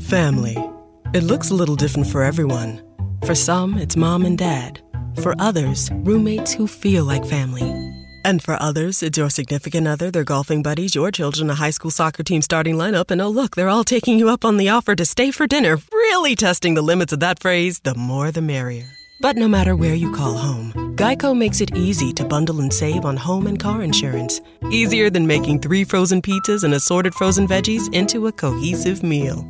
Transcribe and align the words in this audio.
Family. 0.00 0.56
It 1.12 1.24
looks 1.24 1.50
a 1.50 1.54
little 1.54 1.76
different 1.76 2.08
for 2.08 2.22
everyone. 2.22 2.82
For 3.24 3.34
some, 3.34 3.76
it's 3.76 3.96
mom 3.96 4.24
and 4.24 4.38
dad. 4.38 4.80
For 5.22 5.34
others, 5.38 5.90
roommates 5.92 6.52
who 6.52 6.66
feel 6.68 7.04
like 7.04 7.24
family. 7.24 7.68
And 8.24 8.42
for 8.42 8.56
others, 8.62 9.02
it's 9.02 9.18
your 9.18 9.28
significant 9.28 9.88
other, 9.88 10.10
their 10.10 10.24
golfing 10.24 10.62
buddies, 10.62 10.94
your 10.94 11.10
children, 11.10 11.50
a 11.50 11.54
high 11.54 11.70
school 11.70 11.90
soccer 11.90 12.22
team 12.22 12.42
starting 12.42 12.76
lineup, 12.76 13.10
and 13.10 13.20
oh, 13.20 13.28
look, 13.28 13.56
they're 13.56 13.68
all 13.68 13.84
taking 13.84 14.18
you 14.18 14.28
up 14.28 14.44
on 14.44 14.56
the 14.56 14.68
offer 14.68 14.94
to 14.94 15.04
stay 15.04 15.30
for 15.30 15.46
dinner, 15.46 15.78
really 15.92 16.36
testing 16.36 16.74
the 16.74 16.82
limits 16.82 17.12
of 17.12 17.20
that 17.20 17.40
phrase 17.40 17.80
the 17.80 17.94
more 17.94 18.30
the 18.30 18.42
merrier. 18.42 18.86
But 19.20 19.36
no 19.36 19.48
matter 19.48 19.74
where 19.74 19.94
you 19.94 20.12
call 20.12 20.34
home, 20.34 20.72
Geico 20.94 21.36
makes 21.36 21.60
it 21.60 21.76
easy 21.76 22.12
to 22.12 22.24
bundle 22.24 22.60
and 22.60 22.72
save 22.72 23.04
on 23.04 23.16
home 23.16 23.48
and 23.48 23.58
car 23.58 23.82
insurance. 23.82 24.40
Easier 24.70 25.10
than 25.10 25.26
making 25.26 25.60
three 25.60 25.82
frozen 25.82 26.22
pizzas 26.22 26.62
and 26.62 26.74
assorted 26.74 27.14
frozen 27.14 27.48
veggies 27.48 27.92
into 27.92 28.28
a 28.28 28.32
cohesive 28.32 29.02
meal. 29.02 29.44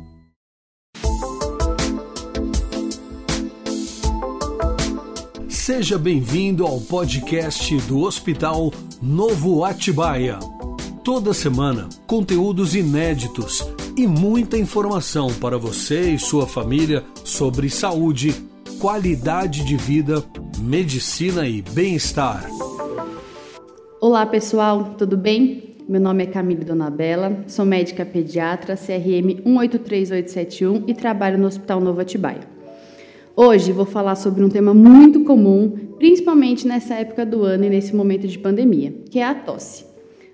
Seja 5.69 5.99
bem-vindo 5.99 6.65
ao 6.65 6.81
podcast 6.81 7.77
do 7.81 7.99
Hospital 7.99 8.73
Novo 8.99 9.63
Atibaia. 9.63 10.39
Toda 11.03 11.31
semana, 11.31 11.87
conteúdos 12.07 12.73
inéditos 12.73 13.71
e 13.95 14.07
muita 14.07 14.57
informação 14.57 15.31
para 15.39 15.59
você 15.59 16.09
e 16.09 16.17
sua 16.17 16.47
família 16.47 17.03
sobre 17.23 17.69
saúde, 17.69 18.33
qualidade 18.79 19.63
de 19.63 19.77
vida, 19.77 20.23
medicina 20.59 21.47
e 21.47 21.61
bem-estar. 21.61 22.49
Olá 24.01 24.25
pessoal, 24.25 24.95
tudo 24.97 25.15
bem? 25.15 25.75
Meu 25.87 26.01
nome 26.01 26.23
é 26.23 26.25
Camille 26.25 26.65
Donabella, 26.65 27.43
sou 27.45 27.63
médica 27.63 28.03
pediatra 28.03 28.75
CRM 28.75 29.43
183871 29.45 30.85
e 30.87 30.95
trabalho 30.95 31.37
no 31.37 31.45
Hospital 31.45 31.79
Novo 31.79 32.01
Atibaia. 32.01 32.58
Hoje 33.41 33.71
vou 33.71 33.85
falar 33.85 34.15
sobre 34.15 34.43
um 34.43 34.49
tema 34.49 34.73
muito 34.73 35.23
comum, 35.23 35.71
principalmente 35.97 36.67
nessa 36.67 36.95
época 36.95 37.25
do 37.25 37.43
ano 37.43 37.63
e 37.63 37.69
nesse 37.69 37.95
momento 37.95 38.27
de 38.27 38.37
pandemia, 38.37 38.93
que 39.09 39.17
é 39.17 39.23
a 39.23 39.33
tosse. 39.33 39.85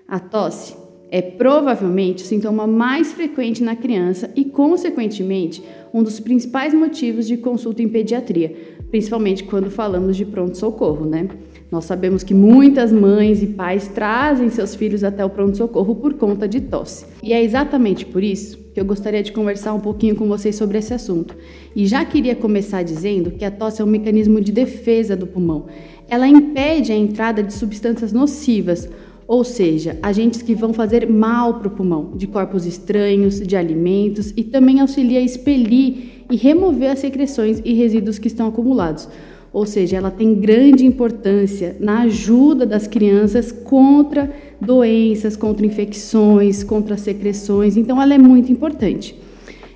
A 0.08 0.18
tosse 0.18 0.74
é 1.08 1.22
provavelmente 1.22 2.24
o 2.24 2.26
sintoma 2.26 2.66
mais 2.66 3.12
frequente 3.12 3.62
na 3.62 3.76
criança 3.76 4.32
e, 4.34 4.44
consequentemente, 4.44 5.62
um 5.94 6.02
dos 6.02 6.18
principais 6.18 6.74
motivos 6.74 7.28
de 7.28 7.36
consulta 7.36 7.80
em 7.80 7.88
pediatria, 7.88 8.56
principalmente 8.90 9.44
quando 9.44 9.70
falamos 9.70 10.16
de 10.16 10.24
pronto-socorro, 10.24 11.04
né? 11.04 11.28
Nós 11.70 11.84
sabemos 11.84 12.22
que 12.22 12.32
muitas 12.32 12.92
mães 12.92 13.42
e 13.42 13.46
pais 13.46 13.88
trazem 13.88 14.48
seus 14.50 14.74
filhos 14.74 15.02
até 15.02 15.24
o 15.24 15.30
pronto-socorro 15.30 15.96
por 15.96 16.14
conta 16.14 16.46
de 16.46 16.60
tosse. 16.60 17.06
E 17.22 17.32
é 17.32 17.42
exatamente 17.42 18.06
por 18.06 18.22
isso 18.22 18.58
que 18.72 18.80
eu 18.80 18.84
gostaria 18.84 19.22
de 19.22 19.32
conversar 19.32 19.74
um 19.74 19.80
pouquinho 19.80 20.14
com 20.14 20.28
vocês 20.28 20.54
sobre 20.54 20.78
esse 20.78 20.94
assunto. 20.94 21.34
E 21.74 21.86
já 21.86 22.04
queria 22.04 22.36
começar 22.36 22.82
dizendo 22.84 23.32
que 23.32 23.44
a 23.44 23.50
tosse 23.50 23.82
é 23.82 23.84
um 23.84 23.88
mecanismo 23.88 24.40
de 24.40 24.52
defesa 24.52 25.16
do 25.16 25.26
pulmão. 25.26 25.66
Ela 26.08 26.28
impede 26.28 26.92
a 26.92 26.96
entrada 26.96 27.42
de 27.42 27.52
substâncias 27.52 28.12
nocivas, 28.12 28.88
ou 29.26 29.42
seja, 29.42 29.98
agentes 30.00 30.42
que 30.42 30.54
vão 30.54 30.72
fazer 30.72 31.10
mal 31.10 31.54
para 31.54 31.66
o 31.66 31.70
pulmão, 31.70 32.12
de 32.14 32.28
corpos 32.28 32.64
estranhos, 32.64 33.40
de 33.40 33.56
alimentos 33.56 34.32
e 34.36 34.44
também 34.44 34.78
auxilia 34.78 35.18
a 35.18 35.22
expelir 35.22 36.24
e 36.30 36.36
remover 36.36 36.92
as 36.92 37.00
secreções 37.00 37.60
e 37.64 37.72
resíduos 37.72 38.20
que 38.20 38.28
estão 38.28 38.46
acumulados 38.46 39.08
ou 39.56 39.64
seja, 39.64 39.96
ela 39.96 40.10
tem 40.10 40.34
grande 40.34 40.84
importância 40.84 41.76
na 41.80 42.02
ajuda 42.02 42.66
das 42.66 42.86
crianças 42.86 43.50
contra 43.50 44.30
doenças, 44.60 45.34
contra 45.34 45.64
infecções, 45.64 46.62
contra 46.62 46.98
secreções, 46.98 47.74
então 47.74 48.00
ela 48.02 48.12
é 48.12 48.18
muito 48.18 48.52
importante. 48.52 49.18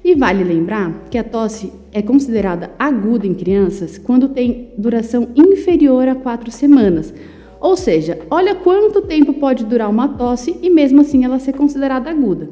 E 0.05 0.15
vale 0.15 0.45
lembrar 0.45 1.07
que 1.11 1.17
a 1.17 1.25
tosse 1.25 1.73
é 1.93 2.03
considerada 2.03 2.73
aguda 2.79 3.27
em 3.27 3.33
crianças 3.33 3.97
quando 3.97 4.29
tem 4.29 4.69
duração 4.77 5.29
inferior 5.35 6.07
a 6.09 6.15
quatro 6.15 6.51
semanas. 6.51 7.15
Ou 7.59 7.75
seja, 7.75 8.19
olha 8.31 8.55
quanto 8.55 9.01
tempo 9.01 9.33
pode 9.33 9.65
durar 9.65 9.89
uma 9.89 10.09
tosse 10.09 10.59
e 10.61 10.69
mesmo 10.69 11.01
assim 11.01 11.25
ela 11.25 11.39
ser 11.39 11.55
considerada 11.55 12.11
aguda. 12.11 12.51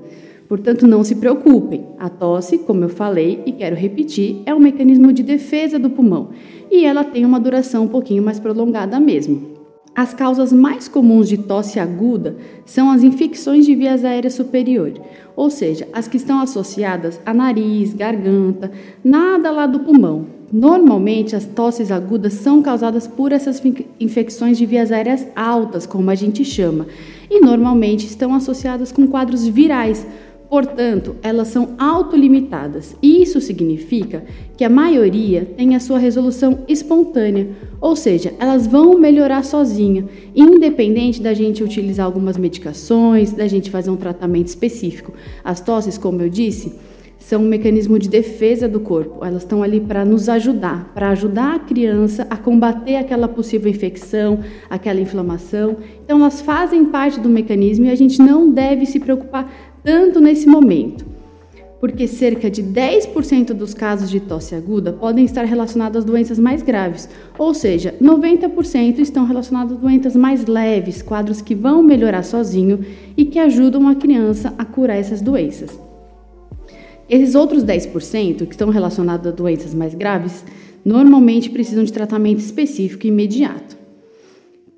Portanto, 0.48 0.86
não 0.86 1.04
se 1.04 1.16
preocupem. 1.16 1.84
A 1.98 2.08
tosse, 2.08 2.58
como 2.58 2.82
eu 2.84 2.88
falei 2.88 3.42
e 3.44 3.52
quero 3.52 3.76
repetir, 3.76 4.42
é 4.46 4.54
um 4.54 4.58
mecanismo 4.58 5.12
de 5.12 5.22
defesa 5.22 5.78
do 5.78 5.90
pulmão 5.90 6.30
e 6.70 6.84
ela 6.84 7.04
tem 7.04 7.24
uma 7.24 7.40
duração 7.40 7.84
um 7.84 7.88
pouquinho 7.88 8.22
mais 8.22 8.40
prolongada 8.40 8.98
mesmo. 8.98 9.58
As 9.94 10.14
causas 10.14 10.52
mais 10.52 10.86
comuns 10.86 11.28
de 11.28 11.36
tosse 11.36 11.80
aguda 11.80 12.36
são 12.64 12.88
as 12.88 13.02
infecções 13.02 13.66
de 13.66 13.74
vias 13.74 14.04
aéreas 14.04 14.34
superior, 14.34 14.92
ou 15.34 15.50
seja, 15.50 15.88
as 15.92 16.06
que 16.06 16.16
estão 16.16 16.38
associadas 16.40 17.20
a 17.26 17.34
nariz, 17.34 17.94
garganta, 17.94 18.70
nada 19.02 19.50
lá 19.50 19.66
do 19.66 19.80
pulmão. 19.80 20.26
Normalmente, 20.52 21.34
as 21.34 21.44
tosses 21.44 21.90
agudas 21.90 22.34
são 22.34 22.62
causadas 22.62 23.08
por 23.08 23.32
essas 23.32 23.60
infecções 23.98 24.56
de 24.56 24.64
vias 24.64 24.92
aéreas 24.92 25.26
altas, 25.34 25.84
como 25.84 26.10
a 26.10 26.14
gente 26.14 26.44
chama, 26.44 26.86
e 27.28 27.40
normalmente 27.40 28.06
estão 28.06 28.32
associadas 28.32 28.92
com 28.92 29.06
quadros 29.08 29.46
virais, 29.46 30.06
Portanto, 30.48 31.16
elas 31.22 31.48
são 31.48 31.74
autolimitadas. 31.78 32.96
Isso 33.02 33.38
significa 33.38 34.24
que 34.56 34.64
a 34.64 34.70
maioria 34.70 35.44
tem 35.56 35.76
a 35.76 35.80
sua 35.80 35.98
resolução 35.98 36.60
espontânea, 36.66 37.48
ou 37.80 37.94
seja, 37.94 38.32
elas 38.38 38.66
vão 38.66 38.98
melhorar 38.98 39.44
sozinha, 39.44 40.06
independente 40.34 41.20
da 41.20 41.34
gente 41.34 41.62
utilizar 41.62 42.06
algumas 42.06 42.38
medicações, 42.38 43.30
da 43.32 43.46
gente 43.46 43.70
fazer 43.70 43.90
um 43.90 43.96
tratamento 43.96 44.46
específico. 44.46 45.12
As 45.44 45.60
tosses, 45.60 45.98
como 45.98 46.22
eu 46.22 46.30
disse, 46.30 46.74
são 47.18 47.42
um 47.42 47.48
mecanismo 47.48 47.98
de 47.98 48.08
defesa 48.08 48.68
do 48.68 48.80
corpo. 48.80 49.24
Elas 49.24 49.42
estão 49.42 49.62
ali 49.62 49.80
para 49.80 50.04
nos 50.04 50.28
ajudar, 50.28 50.92
para 50.94 51.10
ajudar 51.10 51.56
a 51.56 51.58
criança 51.58 52.26
a 52.30 52.36
combater 52.36 52.96
aquela 52.96 53.28
possível 53.28 53.70
infecção, 53.70 54.40
aquela 54.70 55.00
inflamação. 55.00 55.76
Então, 56.04 56.20
elas 56.20 56.40
fazem 56.40 56.86
parte 56.86 57.20
do 57.20 57.28
mecanismo 57.28 57.86
e 57.86 57.90
a 57.90 57.94
gente 57.94 58.20
não 58.20 58.50
deve 58.50 58.86
se 58.86 59.00
preocupar 59.00 59.52
tanto 59.82 60.20
nesse 60.20 60.48
momento, 60.48 61.04
porque 61.80 62.06
cerca 62.06 62.50
de 62.50 62.62
10% 62.62 63.52
dos 63.52 63.72
casos 63.74 64.10
de 64.10 64.20
tosse 64.20 64.54
aguda 64.54 64.92
podem 64.92 65.24
estar 65.24 65.44
relacionados 65.44 66.02
a 66.02 66.06
doenças 66.06 66.38
mais 66.38 66.62
graves, 66.62 67.08
ou 67.38 67.54
seja, 67.54 67.94
90% 68.00 68.98
estão 68.98 69.24
relacionados 69.24 69.76
a 69.76 69.80
doenças 69.80 70.16
mais 70.16 70.46
leves, 70.46 71.02
quadros 71.02 71.40
que 71.40 71.54
vão 71.54 71.82
melhorar 71.82 72.22
sozinho 72.22 72.84
e 73.16 73.24
que 73.24 73.38
ajudam 73.38 73.88
a 73.88 73.94
criança 73.94 74.52
a 74.58 74.64
curar 74.64 74.96
essas 74.96 75.20
doenças. 75.20 75.87
Esses 77.08 77.34
outros 77.34 77.64
10% 77.64 78.46
que 78.46 78.52
estão 78.52 78.68
relacionados 78.68 79.26
a 79.26 79.30
doenças 79.30 79.72
mais 79.72 79.94
graves 79.94 80.44
normalmente 80.84 81.48
precisam 81.48 81.82
de 81.82 81.92
tratamento 81.92 82.40
específico 82.40 83.06
e 83.06 83.08
imediato. 83.08 83.78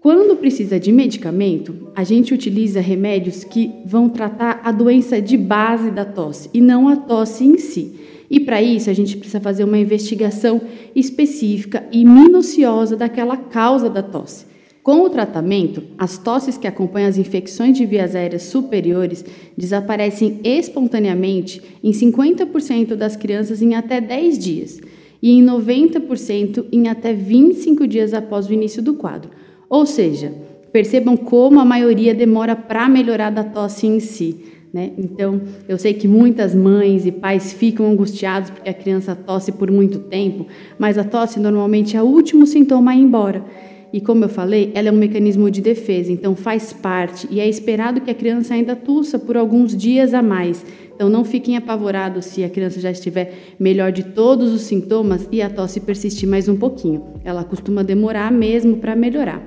Quando 0.01 0.37
precisa 0.37 0.81
de 0.81 0.93
medicamento, 0.93 1.89
a 1.95 2.05
gente 2.05 2.33
utiliza 2.33 2.81
remédios 2.81 3.45
que 3.45 3.71
vão 3.85 4.09
tratar 4.09 4.61
a 4.65 4.73
doença 4.73 5.21
de 5.21 5.37
base 5.37 5.91
da 5.91 6.05
tosse 6.05 6.49
e 6.55 6.61
não 6.61 6.89
a 6.89 6.97
tosse 6.97 7.45
em 7.45 7.59
si. 7.59 7.97
E 8.31 8.41
para 8.41 8.63
isso, 8.63 8.89
a 8.89 8.93
gente 8.93 9.17
precisa 9.17 9.41
fazer 9.41 9.65
uma 9.65 9.77
investigação 9.77 10.63
específica 10.95 11.85
e 11.93 12.05
minuciosa 12.05 12.97
daquela 12.97 13.37
causa 13.37 13.91
da 13.91 14.03
tosse. 14.03 14.50
Com 14.83 15.03
o 15.03 15.11
tratamento, 15.11 15.83
as 15.99 16.17
tosses 16.17 16.57
que 16.57 16.67
acompanham 16.67 17.09
as 17.09 17.19
infecções 17.19 17.77
de 17.77 17.85
vias 17.85 18.15
aéreas 18.15 18.45
superiores 18.45 19.25
desaparecem 19.57 20.41
espontaneamente 20.43 21.61
em 21.85 21.91
50% 21.91 22.95
das 22.95 23.15
crianças 23.15 23.61
em 23.61 23.75
até 23.75 24.01
10 24.01 24.39
dias 24.39 24.81
e 25.23 25.33
em 25.33 25.45
90% 25.45 26.65
em 26.73 26.89
até 26.89 27.13
25 27.13 27.87
dias 27.87 28.15
após 28.15 28.49
o 28.49 28.55
início 28.55 28.83
do 28.83 28.95
quadro. 28.95 29.31
Ou 29.69 29.85
seja, 29.85 30.33
percebam 30.73 31.15
como 31.15 31.61
a 31.61 31.65
maioria 31.65 32.15
demora 32.15 32.57
para 32.57 32.89
melhorar 32.89 33.31
da 33.31 33.45
tosse 33.45 33.87
em 33.87 34.01
si. 34.01 34.45
Né? 34.73 34.93
Então, 34.97 35.43
eu 35.69 35.77
sei 35.77 35.93
que 35.93 36.09
muitas 36.09 36.55
mães 36.55 37.05
e 37.05 37.13
pais 37.13 37.53
ficam 37.53 37.87
angustiados 37.87 38.49
porque 38.49 38.71
a 38.71 38.75
criança 38.75 39.15
tosse 39.15 39.53
por 39.53 39.71
muito 39.71 39.99
tempo, 39.99 40.47
mas 40.78 40.97
a 40.97 41.04
tosse 41.04 41.39
normalmente 41.39 41.97
é 41.99 42.03
o 42.03 42.07
último 42.07 42.47
sintoma 42.47 42.93
a 42.93 42.97
ir 42.97 43.01
embora. 43.01 43.45
E 43.92 44.01
como 44.01 44.25
eu 44.25 44.28
falei, 44.28 44.71
ela 44.75 44.89
é 44.89 44.92
um 44.92 44.97
mecanismo 44.97 45.51
de 45.51 45.60
defesa, 45.60 46.13
então 46.13 46.37
faz 46.37 46.72
parte 46.72 47.27
e 47.28 47.41
é 47.41 47.48
esperado 47.48 48.01
que 48.01 48.10
a 48.10 48.15
criança 48.15 48.54
ainda 48.54 48.77
tussa 48.77 49.19
por 49.19 49.37
alguns 49.37 49.77
dias 49.77 50.15
a 50.15 50.22
mais. 50.22 50.65
Então 50.95 51.09
não 51.09 51.25
fiquem 51.25 51.57
apavorados 51.57 52.27
se 52.27 52.45
a 52.45 52.48
criança 52.48 52.78
já 52.78 52.91
estiver 52.91 53.54
melhor 53.59 53.91
de 53.91 54.04
todos 54.04 54.53
os 54.53 54.63
sintomas 54.63 55.27
e 55.33 55.42
a 55.42 55.51
tosse 55.51 55.81
persistir 55.81 56.28
mais 56.28 56.48
um 56.48 56.57
pouquinho. 56.57 57.15
Ela 57.25 57.42
costuma 57.42 57.83
demorar 57.83 58.31
mesmo 58.31 58.77
para 58.77 58.95
melhorar. 58.95 59.45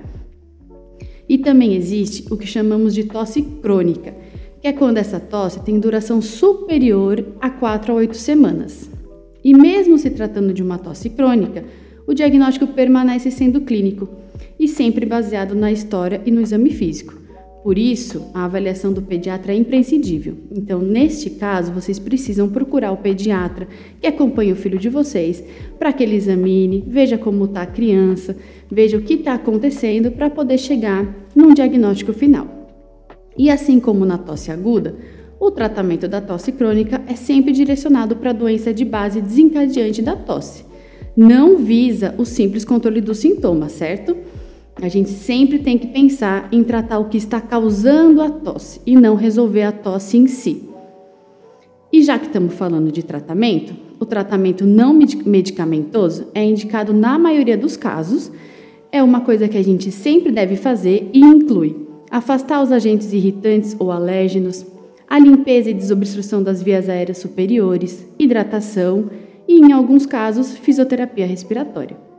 E 1.29 1.37
também 1.37 1.75
existe 1.75 2.25
o 2.29 2.35
que 2.35 2.45
chamamos 2.45 2.93
de 2.93 3.05
tosse 3.05 3.41
crônica, 3.41 4.13
que 4.59 4.67
é 4.67 4.73
quando 4.73 4.97
essa 4.97 5.21
tosse 5.21 5.61
tem 5.61 5.79
duração 5.79 6.21
superior 6.21 7.25
a 7.39 7.49
4 7.49 7.93
a 7.93 7.95
8 7.95 8.17
semanas. 8.17 8.89
E 9.41 9.53
mesmo 9.53 9.97
se 9.97 10.09
tratando 10.09 10.53
de 10.53 10.61
uma 10.61 10.77
tosse 10.77 11.09
crônica, 11.09 11.63
o 12.05 12.13
diagnóstico 12.13 12.67
permanece 12.67 13.31
sendo 13.31 13.61
clínico 13.61 14.22
e 14.59 14.67
sempre 14.67 15.05
baseado 15.05 15.55
na 15.55 15.71
história 15.71 16.21
e 16.25 16.31
no 16.31 16.41
exame 16.41 16.71
físico. 16.71 17.23
Por 17.63 17.77
isso, 17.77 18.29
a 18.33 18.43
avaliação 18.43 18.91
do 18.91 19.01
pediatra 19.01 19.53
é 19.53 19.55
imprescindível. 19.55 20.35
Então, 20.51 20.79
neste 20.79 21.29
caso, 21.29 21.71
vocês 21.71 21.97
precisam 21.97 22.49
procurar 22.49 22.91
o 22.91 22.97
pediatra 22.97 23.69
que 24.01 24.07
acompanha 24.07 24.51
o 24.53 24.57
filho 24.57 24.77
de 24.77 24.89
vocês 24.89 25.41
para 25.79 25.93
que 25.93 26.03
ele 26.03 26.15
examine, 26.15 26.83
veja 26.85 27.17
como 27.17 27.45
está 27.45 27.61
a 27.61 27.65
criança, 27.65 28.35
veja 28.69 28.97
o 28.97 29.01
que 29.01 29.13
está 29.13 29.35
acontecendo 29.35 30.11
para 30.11 30.29
poder 30.29 30.57
chegar 30.57 31.07
num 31.33 31.53
diagnóstico 31.53 32.11
final. 32.11 32.69
E 33.37 33.49
assim 33.49 33.79
como 33.79 34.03
na 34.03 34.17
tosse 34.17 34.51
aguda, 34.51 34.95
o 35.39 35.49
tratamento 35.49 36.05
da 36.05 36.19
tosse 36.19 36.51
crônica 36.51 37.01
é 37.07 37.15
sempre 37.15 37.53
direcionado 37.53 38.17
para 38.17 38.31
a 38.31 38.33
doença 38.33 38.73
de 38.73 38.83
base 38.83 39.21
desencadeante 39.21 40.01
da 40.01 40.17
tosse. 40.17 40.65
Não 41.15 41.57
visa 41.57 42.13
o 42.17 42.25
simples 42.25 42.65
controle 42.65 42.99
dos 42.99 43.19
sintomas, 43.19 43.71
certo? 43.71 44.17
A 44.75 44.87
gente 44.89 45.09
sempre 45.09 45.59
tem 45.59 45.77
que 45.77 45.87
pensar 45.87 46.49
em 46.51 46.63
tratar 46.63 46.99
o 46.99 47.09
que 47.09 47.17
está 47.17 47.39
causando 47.39 48.21
a 48.21 48.29
tosse 48.29 48.81
e 48.85 48.95
não 48.95 49.15
resolver 49.15 49.63
a 49.63 49.71
tosse 49.71 50.17
em 50.17 50.27
si. 50.27 50.67
E 51.91 52.01
já 52.01 52.17
que 52.17 52.25
estamos 52.25 52.55
falando 52.55 52.91
de 52.91 53.03
tratamento, 53.03 53.73
o 53.99 54.05
tratamento 54.05 54.65
não 54.65 54.93
medicamentoso 54.93 56.27
é 56.33 56.43
indicado 56.43 56.91
na 56.91 57.19
maioria 57.19 57.57
dos 57.57 57.77
casos, 57.77 58.31
é 58.91 59.01
uma 59.01 59.21
coisa 59.21 59.47
que 59.47 59.57
a 59.57 59.63
gente 59.63 59.91
sempre 59.91 60.31
deve 60.31 60.55
fazer 60.55 61.09
e 61.13 61.19
inclui 61.19 61.87
afastar 62.09 62.61
os 62.61 62.71
agentes 62.71 63.13
irritantes 63.13 63.75
ou 63.79 63.91
alérgenos, 63.91 64.65
a 65.07 65.17
limpeza 65.19 65.69
e 65.69 65.73
desobstrução 65.73 66.43
das 66.43 66.61
vias 66.61 66.89
aéreas 66.89 67.19
superiores, 67.19 68.05
hidratação 68.19 69.09
e, 69.47 69.59
em 69.59 69.71
alguns 69.71 70.05
casos, 70.05 70.57
fisioterapia 70.57 71.25
respiratória. 71.25 72.12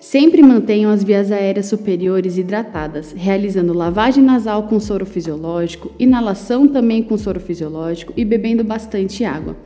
Sempre 0.00 0.42
mantenham 0.42 0.92
as 0.92 1.02
vias 1.02 1.32
aéreas 1.32 1.66
superiores 1.66 2.38
hidratadas, 2.38 3.12
realizando 3.12 3.72
lavagem 3.72 4.22
nasal 4.22 4.62
com 4.62 4.78
soro 4.78 5.04
fisiológico, 5.04 5.90
inalação 5.98 6.68
também 6.68 7.02
com 7.02 7.18
soro 7.18 7.40
fisiológico 7.40 8.12
e 8.16 8.24
bebendo 8.24 8.62
bastante 8.62 9.24
água. 9.24 9.56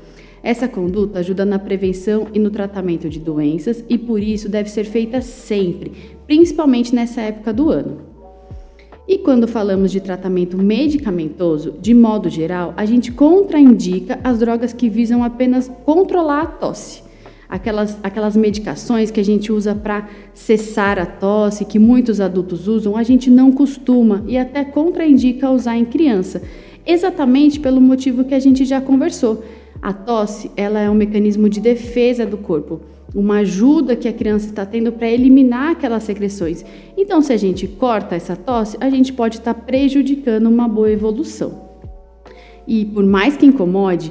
Essa 0.42 0.66
conduta 0.66 1.18
ajuda 1.18 1.44
na 1.44 1.58
prevenção 1.58 2.28
e 2.32 2.38
no 2.38 2.50
tratamento 2.50 3.10
de 3.10 3.20
doenças 3.20 3.84
e 3.90 3.98
por 3.98 4.22
isso 4.22 4.48
deve 4.48 4.70
ser 4.70 4.84
feita 4.84 5.20
sempre, 5.20 5.92
principalmente 6.26 6.94
nessa 6.94 7.20
época 7.20 7.52
do 7.52 7.68
ano. 7.68 7.98
E 9.06 9.18
quando 9.18 9.46
falamos 9.46 9.92
de 9.92 10.00
tratamento 10.00 10.56
medicamentoso, 10.56 11.74
de 11.78 11.92
modo 11.92 12.30
geral, 12.30 12.72
a 12.74 12.86
gente 12.86 13.12
contraindica 13.12 14.18
as 14.24 14.38
drogas 14.38 14.72
que 14.72 14.88
visam 14.88 15.22
apenas 15.22 15.70
controlar 15.84 16.42
a 16.42 16.46
tosse 16.46 17.11
aquelas, 17.52 17.98
aquelas 18.02 18.34
medicações 18.34 19.10
que 19.10 19.20
a 19.20 19.24
gente 19.24 19.52
usa 19.52 19.74
para 19.74 20.08
cessar 20.32 20.98
a 20.98 21.04
tosse, 21.04 21.66
que 21.66 21.78
muitos 21.78 22.18
adultos 22.18 22.66
usam, 22.66 22.96
a 22.96 23.02
gente 23.02 23.30
não 23.30 23.52
costuma 23.52 24.24
e 24.26 24.38
até 24.38 24.64
contraindica 24.64 25.50
usar 25.50 25.76
em 25.76 25.84
criança, 25.84 26.40
exatamente 26.86 27.60
pelo 27.60 27.78
motivo 27.78 28.24
que 28.24 28.34
a 28.34 28.40
gente 28.40 28.64
já 28.64 28.80
conversou. 28.80 29.44
A 29.82 29.92
tosse 29.92 30.50
ela 30.56 30.80
é 30.80 30.88
um 30.88 30.94
mecanismo 30.94 31.46
de 31.46 31.60
defesa 31.60 32.24
do 32.24 32.38
corpo, 32.38 32.80
uma 33.14 33.40
ajuda 33.40 33.94
que 33.96 34.08
a 34.08 34.12
criança 34.14 34.46
está 34.46 34.64
tendo 34.64 34.90
para 34.90 35.10
eliminar 35.10 35.72
aquelas 35.72 36.04
secreções. 36.04 36.64
Então, 36.96 37.20
se 37.20 37.34
a 37.34 37.36
gente 37.36 37.68
corta 37.68 38.14
essa 38.14 38.34
tosse, 38.34 38.78
a 38.80 38.88
gente 38.88 39.12
pode 39.12 39.36
estar 39.36 39.52
tá 39.52 39.60
prejudicando 39.60 40.46
uma 40.46 40.66
boa 40.66 40.90
evolução. 40.90 41.70
E 42.66 42.86
por 42.86 43.04
mais 43.04 43.36
que 43.36 43.44
incomode, 43.44 44.10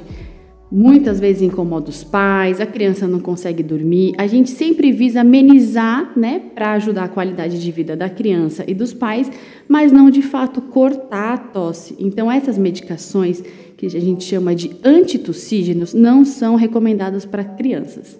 muitas 0.72 1.20
vezes 1.20 1.42
incomoda 1.42 1.90
os 1.90 2.02
pais, 2.02 2.58
a 2.58 2.64
criança 2.64 3.06
não 3.06 3.20
consegue 3.20 3.62
dormir. 3.62 4.14
A 4.16 4.26
gente 4.26 4.48
sempre 4.48 4.90
visa 4.90 5.20
amenizar, 5.20 6.18
né, 6.18 6.40
para 6.54 6.72
ajudar 6.72 7.04
a 7.04 7.08
qualidade 7.08 7.60
de 7.60 7.70
vida 7.70 7.94
da 7.94 8.08
criança 8.08 8.64
e 8.66 8.72
dos 8.72 8.94
pais, 8.94 9.30
mas 9.68 9.92
não 9.92 10.08
de 10.08 10.22
fato 10.22 10.62
cortar 10.62 11.34
a 11.34 11.36
tosse. 11.36 11.94
Então, 11.98 12.32
essas 12.32 12.56
medicações 12.56 13.42
que 13.76 13.84
a 13.84 14.00
gente 14.00 14.24
chama 14.24 14.54
de 14.54 14.70
antitussígenos 14.82 15.92
não 15.92 16.24
são 16.24 16.54
recomendadas 16.56 17.26
para 17.26 17.44
crianças. 17.44 18.18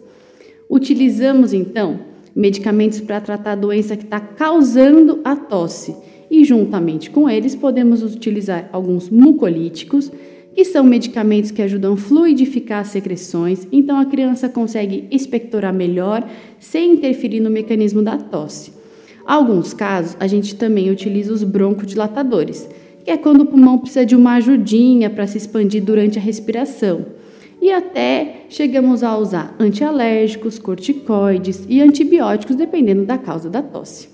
Utilizamos 0.69 1.54
então 1.54 2.00
medicamentos 2.37 3.00
para 3.00 3.20
tratar 3.20 3.52
a 3.52 3.56
doença 3.56 3.96
que 3.96 4.04
está 4.04 4.20
causando 4.20 5.20
a 5.25 5.34
tosse 5.34 5.96
e, 6.31 6.44
juntamente 6.44 7.10
com 7.10 7.31
eles, 7.31 7.54
podemos 7.54 8.02
utilizar 8.02 8.69
alguns 8.72 9.08
mucolíticos 9.08 10.12
que 10.54 10.64
são 10.64 10.84
medicamentos 10.84 11.50
que 11.50 11.62
ajudam 11.62 11.94
a 11.94 11.96
fluidificar 11.96 12.81
as 12.81 12.88
secreções, 12.88 13.66
então 13.72 13.99
a 13.99 14.04
criança 14.04 14.49
consegue 14.49 15.06
expectorar 15.10 15.72
melhor 15.72 16.28
sem 16.58 16.93
interferir 16.93 17.40
no 17.40 17.50
mecanismo 17.50 18.02
da 18.02 18.16
tosse. 18.19 18.72
Alguns 19.25 19.72
casos, 19.72 20.16
a 20.19 20.26
gente 20.26 20.54
também 20.56 20.90
utiliza 20.90 21.32
os 21.32 21.43
broncodilatadores, 21.44 22.69
que 23.04 23.10
é 23.10 23.16
quando 23.16 23.43
o 23.43 23.46
pulmão 23.46 23.78
precisa 23.78 24.04
de 24.04 24.16
uma 24.16 24.34
ajudinha 24.34 25.08
para 25.08 25.26
se 25.26 25.38
expandir 25.38 25.82
durante 25.82 26.19
a 26.19 26.22
respiração. 26.22 27.06
E 27.60 27.70
até 27.70 28.46
chegamos 28.49 29.04
a 29.04 29.16
usar 29.16 29.54
antialérgicos, 29.58 30.58
corticoides 30.58 31.64
e 31.69 31.81
antibióticos, 31.81 32.56
dependendo 32.56 33.04
da 33.04 33.16
causa 33.16 33.49
da 33.49 33.62
tosse. 33.62 34.08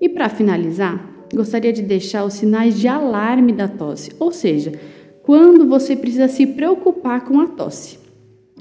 E 0.00 0.08
para 0.08 0.28
finalizar, 0.28 1.08
gostaria 1.32 1.72
de 1.72 1.82
deixar 1.82 2.24
os 2.24 2.34
sinais 2.34 2.78
de 2.78 2.88
alarme 2.88 3.52
da 3.52 3.68
tosse, 3.68 4.10
ou 4.18 4.32
seja, 4.32 4.72
quando 5.22 5.66
você 5.66 5.94
precisa 5.94 6.28
se 6.28 6.46
preocupar 6.46 7.24
com 7.24 7.40
a 7.40 7.46
tosse. 7.46 7.98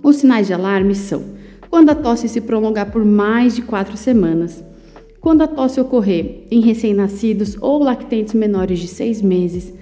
Os 0.04 0.18
sinais 0.18 0.48
de 0.48 0.54
alarme 0.54 0.96
são 0.96 1.40
quando 1.70 1.90
a 1.92 1.96
tosse 1.96 2.28
se 2.28 2.42
prolongar 2.42 2.92
por 2.92 3.06
mais 3.06 3.56
de 3.56 3.62
quatro 3.62 3.96
semanas, 3.96 4.64
quando 5.22 5.42
a 5.44 5.48
tosse 5.48 5.80
ocorrer 5.80 6.48
em 6.50 6.62
recém-nascidos 6.62 7.58
ou 7.62 7.84
lactentes 7.84 8.34
menores 8.34 8.80
de 8.80 8.88
seis 8.88 9.22
meses, 9.22 9.74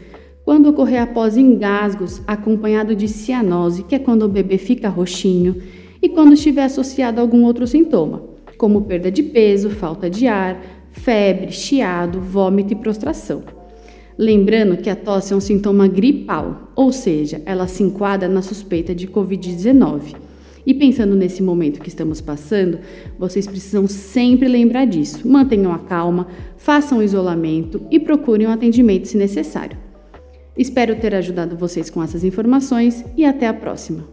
quando 0.43 0.69
ocorrer 0.69 1.01
após 1.01 1.37
engasgos 1.37 2.21
acompanhado 2.27 2.95
de 2.95 3.07
cianose, 3.07 3.83
que 3.83 3.95
é 3.95 3.99
quando 3.99 4.23
o 4.23 4.29
bebê 4.29 4.57
fica 4.57 4.89
roxinho, 4.89 5.61
e 6.01 6.09
quando 6.09 6.33
estiver 6.33 6.63
associado 6.63 7.19
a 7.19 7.21
algum 7.21 7.43
outro 7.43 7.65
sintoma, 7.65 8.23
como 8.57 8.81
perda 8.81 9.11
de 9.11 9.23
peso, 9.23 9.69
falta 9.69 10.09
de 10.09 10.27
ar, 10.27 10.61
febre, 10.91 11.51
chiado, 11.51 12.19
vômito 12.19 12.73
e 12.73 12.75
prostração. 12.75 13.56
Lembrando 14.17 14.77
que 14.77 14.89
a 14.89 14.95
tosse 14.95 15.31
é 15.31 15.35
um 15.35 15.39
sintoma 15.39 15.87
gripal, 15.87 16.71
ou 16.75 16.91
seja, 16.91 17.41
ela 17.45 17.67
se 17.67 17.83
enquadra 17.83 18.27
na 18.27 18.41
suspeita 18.41 18.95
de 18.95 19.07
Covid-19. 19.07 20.15
E 20.65 20.73
pensando 20.73 21.15
nesse 21.15 21.41
momento 21.43 21.79
que 21.79 21.87
estamos 21.87 22.19
passando, 22.19 22.79
vocês 23.17 23.45
precisam 23.45 23.87
sempre 23.87 24.47
lembrar 24.47 24.85
disso. 24.85 25.25
Mantenham 25.27 25.71
a 25.71 25.79
calma, 25.79 26.27
façam 26.57 27.01
isolamento 27.01 27.81
e 27.91 27.99
procurem 27.99 28.47
um 28.47 28.51
atendimento 28.51 29.07
se 29.07 29.15
necessário. 29.15 29.77
Espero 30.57 30.95
ter 30.95 31.13
ajudado 31.13 31.55
vocês 31.55 31.89
com 31.89 32.01
essas 32.01 32.23
informações 32.23 33.05
e 33.15 33.23
até 33.23 33.47
a 33.47 33.53
próxima. 33.53 34.03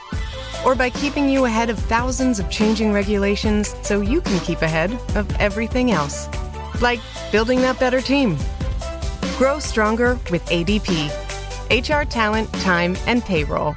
or 0.65 0.75
by 0.75 0.89
keeping 0.89 1.29
you 1.29 1.45
ahead 1.45 1.69
of 1.69 1.77
thousands 1.77 2.39
of 2.39 2.49
changing 2.49 2.93
regulations 2.93 3.75
so 3.81 4.01
you 4.01 4.21
can 4.21 4.39
keep 4.41 4.61
ahead 4.61 4.91
of 5.15 5.29
everything 5.37 5.91
else. 5.91 6.27
Like 6.81 6.99
building 7.31 7.61
that 7.61 7.79
better 7.79 8.01
team. 8.01 8.37
Grow 9.37 9.59
stronger 9.59 10.19
with 10.29 10.45
ADP. 10.45 11.09
HR 11.71 12.03
talent, 12.03 12.51
time, 12.55 12.95
and 13.07 13.23
payroll. 13.23 13.75